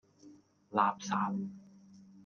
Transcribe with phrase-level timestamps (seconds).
[0.71, 1.11] 垃圾!